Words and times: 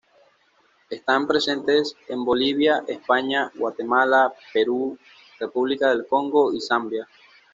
Están 0.89 1.27
presentes 1.27 1.95
en 2.07 2.25
Bolivia, 2.25 2.83
España, 2.87 3.51
Guatemala, 3.53 4.33
Perú, 4.51 4.97
República 5.39 5.89
del 5.89 6.07
Congo 6.07 6.51
y 6.53 6.59
Zambia. 6.59 7.07